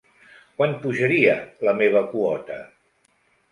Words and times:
Quant 0.61 0.73
pujaria 0.85 1.35
la 1.69 1.75
meva 1.83 2.03
quota? 2.17 2.61